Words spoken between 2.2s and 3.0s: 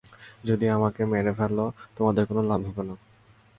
কোনো লাভ হবে না।